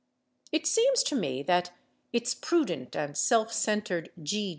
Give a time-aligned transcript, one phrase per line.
[0.51, 1.73] It seems to me that
[2.11, 4.49] its prudent and self centered G.